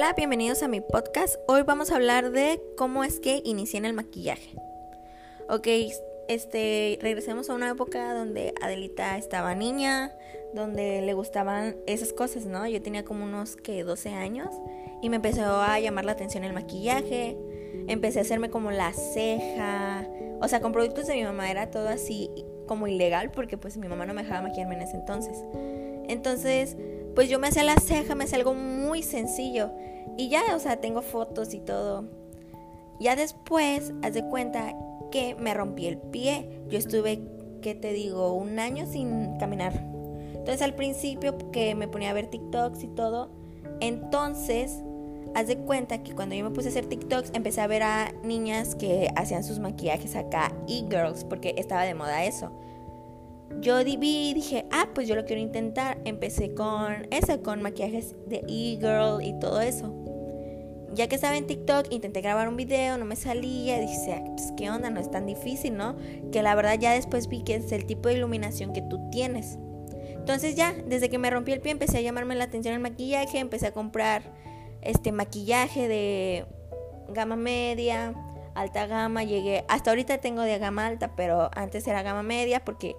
Hola, 0.00 0.14
bienvenidos 0.14 0.62
a 0.62 0.68
mi 0.68 0.80
podcast. 0.80 1.36
Hoy 1.46 1.60
vamos 1.60 1.90
a 1.90 1.96
hablar 1.96 2.30
de 2.30 2.58
cómo 2.78 3.04
es 3.04 3.20
que 3.20 3.42
inicié 3.44 3.76
en 3.80 3.84
el 3.84 3.92
maquillaje. 3.92 4.56
Ok, 5.50 5.68
este, 6.26 6.98
regresemos 7.02 7.50
a 7.50 7.54
una 7.54 7.68
época 7.68 8.14
donde 8.14 8.54
Adelita 8.62 9.18
estaba 9.18 9.54
niña, 9.54 10.10
donde 10.54 11.02
le 11.02 11.12
gustaban 11.12 11.76
esas 11.86 12.14
cosas, 12.14 12.46
¿no? 12.46 12.66
Yo 12.66 12.80
tenía 12.80 13.04
como 13.04 13.24
unos 13.24 13.56
que 13.56 13.84
12 13.84 14.08
años 14.08 14.48
y 15.02 15.10
me 15.10 15.16
empezó 15.16 15.60
a 15.60 15.78
llamar 15.80 16.06
la 16.06 16.12
atención 16.12 16.44
el 16.44 16.54
maquillaje. 16.54 17.36
Empecé 17.86 18.20
a 18.20 18.22
hacerme 18.22 18.48
como 18.48 18.70
la 18.70 18.94
ceja, 18.94 20.08
o 20.40 20.48
sea, 20.48 20.62
con 20.62 20.72
productos 20.72 21.08
de 21.08 21.16
mi 21.16 21.24
mamá 21.24 21.50
era 21.50 21.70
todo 21.70 21.90
así 21.90 22.30
como 22.66 22.86
ilegal 22.86 23.32
porque 23.32 23.58
pues 23.58 23.76
mi 23.76 23.86
mamá 23.86 24.06
no 24.06 24.14
me 24.14 24.22
dejaba 24.22 24.40
maquillarme 24.40 24.76
en 24.76 24.80
ese 24.80 24.96
entonces. 24.96 25.44
Entonces, 26.08 26.78
pues 27.14 27.28
yo 27.28 27.38
me 27.38 27.48
hacía 27.48 27.64
la 27.64 27.76
ceja, 27.76 28.14
me 28.14 28.24
hacía 28.24 28.38
algo 28.38 28.54
muy 28.54 29.02
sencillo. 29.02 29.70
Y 30.16 30.28
ya, 30.28 30.42
o 30.54 30.58
sea, 30.58 30.80
tengo 30.80 31.02
fotos 31.02 31.54
y 31.54 31.60
todo. 31.60 32.04
Ya 32.98 33.16
después, 33.16 33.92
haz 34.02 34.14
de 34.14 34.24
cuenta 34.24 34.74
que 35.10 35.34
me 35.36 35.54
rompí 35.54 35.86
el 35.86 35.98
pie. 35.98 36.62
Yo 36.68 36.78
estuve, 36.78 37.22
¿qué 37.62 37.74
te 37.74 37.92
digo? 37.92 38.32
Un 38.34 38.58
año 38.58 38.86
sin 38.86 39.38
caminar. 39.38 39.72
Entonces 40.34 40.62
al 40.62 40.74
principio 40.74 41.36
que 41.52 41.74
me 41.74 41.88
ponía 41.88 42.10
a 42.10 42.14
ver 42.14 42.28
TikToks 42.28 42.82
y 42.82 42.88
todo, 42.88 43.30
entonces, 43.80 44.82
haz 45.34 45.46
de 45.46 45.56
cuenta 45.56 46.02
que 46.02 46.14
cuando 46.14 46.34
yo 46.34 46.44
me 46.44 46.50
puse 46.50 46.68
a 46.68 46.70
hacer 46.70 46.86
TikToks, 46.86 47.30
empecé 47.34 47.60
a 47.60 47.66
ver 47.66 47.82
a 47.82 48.12
niñas 48.22 48.74
que 48.74 49.10
hacían 49.16 49.44
sus 49.44 49.58
maquillajes 49.58 50.16
acá, 50.16 50.52
e-girls, 50.68 51.24
porque 51.24 51.54
estaba 51.56 51.84
de 51.84 51.94
moda 51.94 52.24
eso 52.24 52.50
yo 53.60 53.82
vi 53.84 54.30
y 54.30 54.34
dije, 54.34 54.64
ah, 54.70 54.88
pues 54.94 55.08
yo 55.08 55.14
lo 55.14 55.24
quiero 55.24 55.42
intentar. 55.42 55.98
Empecé 56.04 56.54
con 56.54 57.06
eso, 57.10 57.42
con 57.42 57.62
maquillajes 57.62 58.14
de 58.26 58.38
e-girl 58.48 59.22
y 59.22 59.38
todo 59.38 59.60
eso. 59.60 59.94
Ya 60.92 61.08
que 61.08 61.14
estaba 61.14 61.36
en 61.36 61.46
TikTok, 61.46 61.86
intenté 61.90 62.20
grabar 62.20 62.48
un 62.48 62.56
video, 62.56 62.98
no 62.98 63.04
me 63.04 63.16
salía. 63.16 63.78
Dije, 63.78 64.22
pues 64.36 64.52
qué 64.56 64.70
onda, 64.70 64.90
no 64.90 65.00
es 65.00 65.10
tan 65.10 65.26
difícil, 65.26 65.76
¿no? 65.76 65.96
Que 66.32 66.42
la 66.42 66.54
verdad 66.54 66.78
ya 66.78 66.92
después 66.92 67.28
vi 67.28 67.42
que 67.42 67.56
es 67.56 67.70
el 67.72 67.86
tipo 67.86 68.08
de 68.08 68.14
iluminación 68.14 68.72
que 68.72 68.82
tú 68.82 69.10
tienes. 69.10 69.58
Entonces 70.14 70.54
ya, 70.54 70.74
desde 70.86 71.08
que 71.08 71.18
me 71.18 71.30
rompí 71.30 71.52
el 71.52 71.60
pie 71.60 71.72
empecé 71.72 71.98
a 71.98 72.00
llamarme 72.00 72.34
la 72.34 72.44
atención 72.44 72.74
el 72.74 72.80
maquillaje, 72.80 73.38
empecé 73.38 73.68
a 73.68 73.72
comprar 73.72 74.22
este 74.82 75.12
maquillaje 75.12 75.88
de 75.88 76.44
gama 77.08 77.36
media, 77.36 78.14
alta 78.54 78.86
gama, 78.86 79.24
llegué, 79.24 79.64
hasta 79.68 79.90
ahorita 79.90 80.18
tengo 80.18 80.42
de 80.42 80.58
gama 80.58 80.86
alta, 80.86 81.14
pero 81.16 81.50
antes 81.54 81.86
era 81.86 82.02
gama 82.02 82.22
media 82.22 82.64
porque 82.64 82.96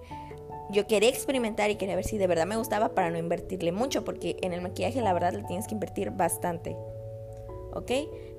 yo 0.72 0.86
quería 0.86 1.08
experimentar 1.08 1.70
y 1.70 1.76
quería 1.76 1.94
ver 1.94 2.04
si 2.04 2.18
de 2.18 2.26
verdad 2.26 2.46
me 2.46 2.56
gustaba 2.56 2.94
para 2.94 3.10
no 3.10 3.18
invertirle 3.18 3.72
mucho, 3.72 4.04
porque 4.04 4.36
en 4.42 4.52
el 4.52 4.60
maquillaje 4.60 5.00
la 5.00 5.12
verdad 5.12 5.32
le 5.32 5.44
tienes 5.44 5.66
que 5.66 5.74
invertir 5.74 6.10
bastante. 6.10 6.76
¿Ok? 7.74 7.90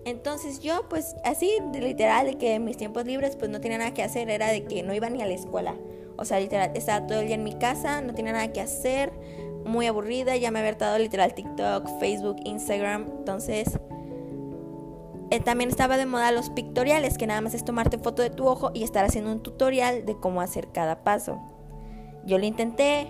Entonces 0.05 0.59
yo 0.59 0.87
pues 0.89 1.15
así 1.23 1.57
de 1.71 1.81
literal 1.81 2.25
de 2.27 2.37
que 2.37 2.55
en 2.55 2.65
mis 2.65 2.77
tiempos 2.77 3.05
libres 3.05 3.35
pues 3.35 3.49
no 3.49 3.61
tenía 3.61 3.77
nada 3.77 3.93
que 3.93 4.03
hacer, 4.03 4.29
era 4.29 4.49
de 4.49 4.65
que 4.65 4.83
no 4.83 4.93
iba 4.93 5.09
ni 5.09 5.21
a 5.21 5.25
la 5.25 5.33
escuela. 5.33 5.75
O 6.17 6.25
sea, 6.25 6.39
literal, 6.39 6.71
estaba 6.75 7.07
todo 7.07 7.21
el 7.21 7.27
día 7.27 7.35
en 7.35 7.43
mi 7.43 7.53
casa, 7.53 8.01
no 8.01 8.13
tenía 8.13 8.33
nada 8.33 8.51
que 8.51 8.61
hacer, 8.61 9.11
muy 9.65 9.87
aburrida, 9.87 10.35
ya 10.35 10.51
me 10.51 10.59
había 10.59 10.71
hartado 10.71 10.99
literal 10.99 11.33
TikTok, 11.33 11.87
Facebook, 11.99 12.37
Instagram, 12.43 13.07
entonces... 13.19 13.79
Eh, 15.31 15.39
también 15.39 15.71
estaba 15.71 15.97
de 15.97 16.05
moda 16.05 16.31
los 16.31 16.51
pictoriales, 16.51 17.17
que 17.17 17.25
nada 17.25 17.41
más 17.41 17.55
es 17.55 17.65
tomarte 17.65 17.97
foto 17.97 18.21
de 18.21 18.29
tu 18.29 18.45
ojo 18.45 18.69
y 18.75 18.83
estar 18.83 19.03
haciendo 19.03 19.31
un 19.31 19.41
tutorial 19.41 20.05
de 20.05 20.15
cómo 20.15 20.41
hacer 20.41 20.67
cada 20.71 21.03
paso. 21.03 21.41
Yo 22.25 22.37
lo 22.37 22.45
intenté, 22.45 23.07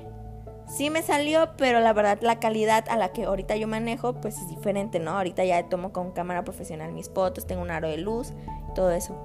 sí 0.68 0.90
me 0.90 1.02
salió, 1.02 1.50
pero 1.58 1.80
la 1.80 1.94
verdad 1.94 2.20
la 2.22 2.40
calidad 2.40 2.86
a 2.90 2.98
la 2.98 3.12
que 3.12 3.26
ahorita 3.26 3.56
yo 3.56 3.68
manejo 3.68 4.14
pues 4.16 4.38
es 4.38 4.50
diferente, 4.50 5.00
¿no? 5.00 5.12
Ahorita 5.12 5.44
ya 5.46 5.70
tomo 5.70 5.92
con 5.92 6.12
cámara 6.12 6.44
profesional 6.44 6.92
mis 6.92 7.10
fotos, 7.10 7.46
tengo 7.46 7.62
un 7.62 7.72
aro 7.72 7.90
de 7.90 7.98
luz, 7.98 8.34
todo 8.76 8.92
eso. 8.92 9.16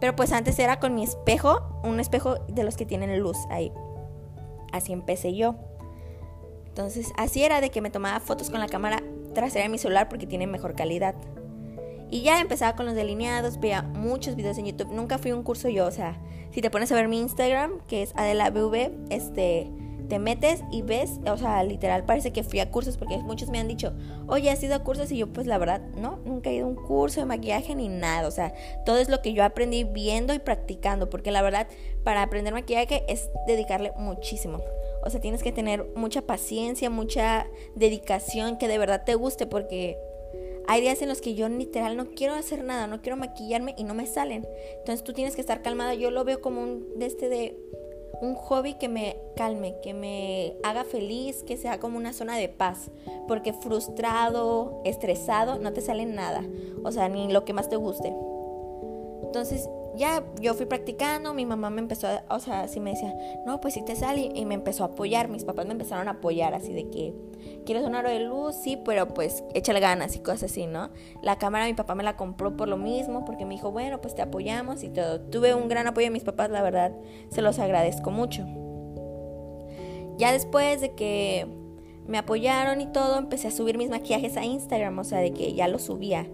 Pero 0.00 0.14
pues 0.14 0.32
antes 0.32 0.58
era 0.58 0.78
con 0.78 0.94
mi 0.94 1.02
espejo, 1.02 1.62
un 1.82 1.98
espejo 1.98 2.36
de 2.48 2.62
los 2.62 2.76
que 2.76 2.86
tienen 2.86 3.18
luz 3.18 3.36
ahí. 3.50 3.72
Así 4.72 4.92
empecé 4.92 5.34
yo. 5.34 5.56
Entonces 6.66 7.12
así 7.16 7.42
era 7.42 7.60
de 7.60 7.70
que 7.70 7.80
me 7.80 7.90
tomaba 7.90 8.20
fotos 8.20 8.50
con 8.50 8.60
la 8.60 8.68
cámara 8.68 9.02
trasera 9.34 9.64
de 9.64 9.68
mi 9.68 9.78
celular 9.78 10.08
porque 10.08 10.26
tiene 10.26 10.46
mejor 10.46 10.74
calidad. 10.74 11.14
Y 12.10 12.22
ya 12.22 12.40
empezaba 12.40 12.74
con 12.76 12.86
los 12.86 12.94
delineados, 12.94 13.60
veía 13.60 13.82
muchos 13.82 14.36
videos 14.36 14.58
en 14.58 14.66
YouTube. 14.66 14.92
Nunca 14.92 15.18
fui 15.18 15.30
a 15.30 15.36
un 15.36 15.42
curso 15.42 15.68
yo, 15.68 15.86
o 15.86 15.90
sea, 15.90 16.18
si 16.50 16.62
te 16.62 16.70
pones 16.70 16.90
a 16.90 16.94
ver 16.94 17.08
mi 17.08 17.20
Instagram, 17.20 17.80
que 17.86 18.02
es 18.02 18.12
AdelaBV, 18.16 18.90
este, 19.10 19.70
te 20.08 20.18
metes 20.18 20.62
y 20.70 20.82
ves, 20.82 21.20
o 21.30 21.36
sea, 21.36 21.62
literal 21.62 22.04
parece 22.04 22.32
que 22.32 22.42
fui 22.42 22.60
a 22.60 22.70
cursos 22.70 22.96
porque 22.96 23.18
muchos 23.18 23.50
me 23.50 23.58
han 23.58 23.68
dicho, 23.68 23.92
oye, 24.26 24.50
¿has 24.50 24.62
ido 24.62 24.74
a 24.74 24.82
cursos? 24.82 25.12
Y 25.12 25.18
yo, 25.18 25.32
pues 25.32 25.46
la 25.46 25.58
verdad, 25.58 25.82
no, 25.96 26.18
nunca 26.24 26.50
he 26.50 26.54
ido 26.54 26.66
a 26.66 26.68
un 26.68 26.76
curso 26.76 27.20
de 27.20 27.26
maquillaje 27.26 27.74
ni 27.74 27.88
nada, 27.88 28.26
o 28.26 28.30
sea, 28.30 28.54
todo 28.86 28.96
es 28.96 29.08
lo 29.10 29.20
que 29.20 29.34
yo 29.34 29.44
aprendí 29.44 29.84
viendo 29.84 30.32
y 30.32 30.38
practicando, 30.38 31.10
porque 31.10 31.30
la 31.30 31.42
verdad, 31.42 31.68
para 32.04 32.22
aprender 32.22 32.54
maquillaje 32.54 33.04
es 33.08 33.28
dedicarle 33.46 33.92
muchísimo. 33.98 34.60
O 35.04 35.10
sea, 35.10 35.20
tienes 35.20 35.42
que 35.42 35.52
tener 35.52 35.86
mucha 35.94 36.22
paciencia, 36.22 36.90
mucha 36.90 37.46
dedicación, 37.76 38.58
que 38.58 38.66
de 38.66 38.78
verdad 38.78 39.04
te 39.04 39.14
guste, 39.14 39.46
porque 39.46 39.96
hay 40.68 40.82
días 40.82 41.00
en 41.00 41.08
los 41.08 41.22
que 41.22 41.34
yo 41.34 41.48
literal 41.48 41.96
no 41.96 42.10
quiero 42.10 42.34
hacer 42.34 42.62
nada, 42.62 42.86
no 42.86 43.00
quiero 43.00 43.16
maquillarme 43.16 43.74
y 43.78 43.84
no 43.84 43.94
me 43.94 44.06
salen. 44.06 44.46
Entonces 44.78 45.02
tú 45.02 45.14
tienes 45.14 45.34
que 45.34 45.40
estar 45.40 45.62
calmada. 45.62 45.94
Yo 45.94 46.10
lo 46.10 46.24
veo 46.24 46.42
como 46.42 46.62
un 46.62 46.86
este 47.00 47.30
de 47.30 47.58
un 48.20 48.34
hobby 48.34 48.74
que 48.74 48.88
me 48.88 49.16
calme, 49.34 49.76
que 49.82 49.94
me 49.94 50.56
haga 50.62 50.84
feliz, 50.84 51.42
que 51.42 51.56
sea 51.56 51.80
como 51.80 51.96
una 51.96 52.12
zona 52.12 52.36
de 52.36 52.50
paz, 52.50 52.90
porque 53.26 53.54
frustrado, 53.54 54.82
estresado, 54.84 55.58
no 55.58 55.72
te 55.72 55.80
sale 55.80 56.04
nada, 56.04 56.44
o 56.84 56.92
sea, 56.92 57.08
ni 57.08 57.32
lo 57.32 57.44
que 57.46 57.54
más 57.54 57.70
te 57.70 57.76
guste. 57.76 58.12
Entonces, 59.22 59.70
ya 59.98 60.24
yo 60.40 60.54
fui 60.54 60.66
practicando, 60.66 61.34
mi 61.34 61.44
mamá 61.44 61.68
me 61.70 61.80
empezó, 61.80 62.06
a, 62.06 62.24
o 62.30 62.38
sea, 62.38 62.62
así 62.62 62.80
me 62.80 62.90
decía, 62.90 63.14
no, 63.44 63.60
pues 63.60 63.74
si 63.74 63.84
te 63.84 63.96
sale, 63.96 64.30
y 64.34 64.44
me 64.44 64.54
empezó 64.54 64.84
a 64.84 64.88
apoyar, 64.88 65.28
mis 65.28 65.44
papás 65.44 65.66
me 65.66 65.72
empezaron 65.72 66.08
a 66.08 66.12
apoyar, 66.12 66.54
así 66.54 66.72
de 66.72 66.88
que, 66.88 67.14
¿quieres 67.66 67.84
un 67.84 67.94
aro 67.94 68.08
de 68.08 68.20
luz? 68.20 68.54
Sí, 68.54 68.78
pero 68.84 69.08
pues 69.08 69.44
échale 69.54 69.80
ganas 69.80 70.16
y 70.16 70.20
cosas 70.20 70.44
así, 70.44 70.66
¿no? 70.66 70.90
La 71.22 71.38
cámara 71.38 71.66
mi 71.66 71.74
papá 71.74 71.94
me 71.94 72.04
la 72.04 72.16
compró 72.16 72.56
por 72.56 72.68
lo 72.68 72.76
mismo, 72.76 73.24
porque 73.24 73.44
me 73.44 73.54
dijo, 73.54 73.70
bueno, 73.70 74.00
pues 74.00 74.14
te 74.14 74.22
apoyamos 74.22 74.82
y 74.82 74.88
todo. 74.88 75.20
Tuve 75.20 75.54
un 75.54 75.68
gran 75.68 75.86
apoyo 75.86 76.06
de 76.06 76.12
mis 76.12 76.24
papás, 76.24 76.50
la 76.50 76.62
verdad, 76.62 76.92
se 77.30 77.42
los 77.42 77.58
agradezco 77.58 78.10
mucho. 78.10 78.46
Ya 80.16 80.32
después 80.32 80.80
de 80.80 80.94
que 80.94 81.46
me 82.06 82.18
apoyaron 82.18 82.80
y 82.80 82.86
todo, 82.86 83.18
empecé 83.18 83.48
a 83.48 83.50
subir 83.50 83.76
mis 83.76 83.90
maquillajes 83.90 84.36
a 84.36 84.44
Instagram, 84.44 84.98
o 84.98 85.04
sea, 85.04 85.18
de 85.18 85.32
que 85.32 85.54
ya 85.54 85.68
lo 85.68 85.78
subía 85.78 86.26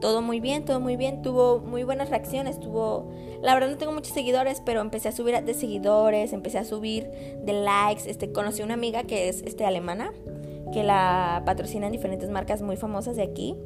todo 0.00 0.22
muy 0.22 0.40
bien, 0.40 0.64
todo 0.64 0.80
muy 0.80 0.96
bien, 0.96 1.22
tuvo 1.22 1.60
muy 1.60 1.84
buenas 1.84 2.10
reacciones, 2.10 2.58
tuvo, 2.58 3.10
la 3.42 3.54
verdad 3.54 3.70
no 3.70 3.76
tengo 3.76 3.92
muchos 3.92 4.12
seguidores, 4.12 4.62
pero 4.64 4.80
empecé 4.80 5.08
a 5.08 5.12
subir 5.12 5.42
de 5.42 5.54
seguidores, 5.54 6.32
empecé 6.32 6.58
a 6.58 6.64
subir 6.64 7.08
de 7.42 7.52
likes, 7.52 8.08
este, 8.10 8.32
conocí 8.32 8.62
una 8.62 8.74
amiga 8.74 9.04
que 9.04 9.28
es 9.28 9.42
este, 9.42 9.64
alemana, 9.64 10.12
que 10.72 10.82
la 10.82 11.42
patrocina 11.44 11.86
en 11.86 11.92
diferentes 11.92 12.30
marcas 12.30 12.62
muy 12.62 12.76
famosas 12.76 13.16
de 13.16 13.22
aquí, 13.22 13.56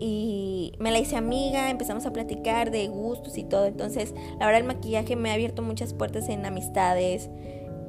y 0.00 0.72
me 0.78 0.92
la 0.92 1.00
hice 1.00 1.16
amiga, 1.16 1.70
empezamos 1.70 2.06
a 2.06 2.12
platicar 2.12 2.70
de 2.70 2.86
gustos 2.88 3.36
y 3.36 3.44
todo, 3.44 3.66
entonces 3.66 4.14
la 4.38 4.46
verdad 4.46 4.60
el 4.60 4.66
maquillaje 4.66 5.16
me 5.16 5.30
ha 5.30 5.34
abierto 5.34 5.62
muchas 5.62 5.92
puertas 5.92 6.28
en 6.28 6.46
amistades, 6.46 7.30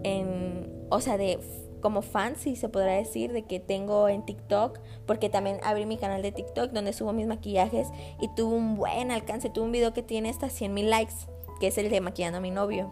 en, 0.04 0.88
o 0.90 1.02
sea, 1.02 1.18
de 1.18 1.40
como 1.80 2.02
fan, 2.02 2.36
si 2.36 2.56
se 2.56 2.70
podrá 2.70 2.94
decir, 2.94 3.32
de 3.32 3.44
que 3.44 3.60
tengo 3.60 4.10
en 4.10 4.26
TikTok, 4.26 4.80
porque 5.06 5.30
también 5.30 5.60
abrí 5.64 5.86
mi 5.86 5.98
canal 5.98 6.22
de 6.22 6.32
TikTok 6.32 6.72
donde 6.72 6.94
subo 6.94 7.14
mis 7.14 7.28
maquillajes 7.28 7.88
y 8.20 8.28
tuvo 8.36 8.56
un 8.56 8.76
buen 8.76 9.12
alcance, 9.12 9.50
tuvo 9.50 9.66
un 9.66 9.72
video 9.72 9.94
que 9.94 10.04
tiene 10.04 10.30
hasta 10.30 10.50
100 10.50 10.74
mil 10.74 10.90
likes, 10.90 11.14
que 11.60 11.68
es 11.68 11.78
el 11.78 11.90
de 11.90 12.02
maquillando 12.02 12.38
a 12.38 12.42
mi 12.42 12.52
novio. 12.52 12.92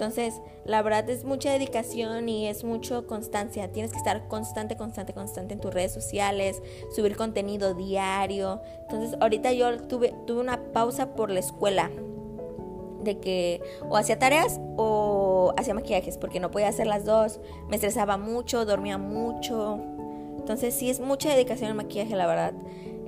Entonces, 0.00 0.40
la 0.64 0.80
verdad 0.80 1.10
es 1.10 1.24
mucha 1.24 1.52
dedicación 1.52 2.26
y 2.30 2.46
es 2.46 2.64
mucho 2.64 3.06
constancia. 3.06 3.70
Tienes 3.70 3.92
que 3.92 3.98
estar 3.98 4.28
constante, 4.28 4.74
constante, 4.74 5.12
constante 5.12 5.52
en 5.52 5.60
tus 5.60 5.74
redes 5.74 5.92
sociales, 5.92 6.62
subir 6.96 7.16
contenido 7.16 7.74
diario. 7.74 8.62
Entonces, 8.80 9.18
ahorita 9.20 9.52
yo 9.52 9.82
tuve, 9.88 10.14
tuve 10.26 10.40
una 10.40 10.72
pausa 10.72 11.14
por 11.14 11.30
la 11.30 11.40
escuela 11.40 11.90
de 13.02 13.18
que 13.18 13.62
o 13.88 13.96
hacía 13.96 14.18
tareas 14.18 14.60
o 14.76 15.52
hacía 15.56 15.74
maquillajes 15.74 16.18
porque 16.18 16.40
no 16.40 16.50
podía 16.50 16.68
hacer 16.68 16.86
las 16.86 17.04
dos, 17.04 17.40
me 17.68 17.76
estresaba 17.76 18.16
mucho, 18.16 18.64
dormía 18.64 18.98
mucho. 18.98 19.78
Entonces 20.38 20.74
sí 20.74 20.90
es 20.90 21.00
mucha 21.00 21.30
dedicación 21.30 21.70
al 21.70 21.76
maquillaje, 21.76 22.16
la 22.16 22.26
verdad. 22.26 22.54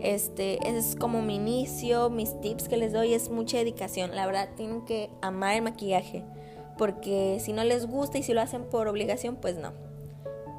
Este 0.01 0.59
es 0.69 0.97
como 0.97 1.23
mi 1.23 1.37
inicio, 1.37 2.11
mis 2.11 2.41
tips 2.41 2.69
que 2.69 2.77
les 2.77 2.93
doy 2.93 3.15
es 3.15 3.31
mucha 3.31 3.59
dedicación. 3.59 4.15
La 4.15 4.27
verdad 4.27 4.49
tienen 4.57 4.85
que 4.85 5.11
amar 5.21 5.55
el 5.55 5.63
maquillaje 5.63 6.25
porque 6.79 7.39
si 7.41 7.53
no 7.53 7.65
les 7.65 7.87
gusta 7.87 8.19
y 8.19 8.23
si 8.23 8.35
lo 8.35 8.41
hacen 8.41 8.65
por 8.65 8.89
obligación, 8.89 9.37
pues 9.37 9.57
no. 9.57 9.73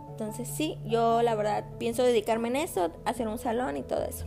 Entonces 0.10 0.48
sí, 0.48 0.78
yo 0.86 1.22
la 1.22 1.36
verdad 1.36 1.66
pienso 1.80 2.04
dedicarme 2.04 2.48
en 2.50 2.56
eso, 2.58 2.92
hacer 3.04 3.28
un 3.28 3.40
salón 3.40 3.78
y 3.78 3.84
todo 3.84 4.04
eso. 4.04 4.26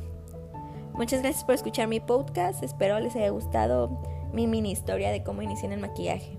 Muchas 0.94 1.22
gracias 1.22 1.44
por 1.44 1.54
escuchar 1.54 1.88
mi 1.88 2.00
podcast, 2.00 2.62
espero 2.62 2.98
les 3.00 3.14
haya 3.16 3.30
gustado 3.30 4.02
mi 4.36 4.46
mini 4.46 4.70
historia 4.70 5.10
de 5.10 5.22
cómo 5.22 5.40
inicié 5.40 5.64
en 5.64 5.72
el 5.72 5.80
maquillaje. 5.80 6.36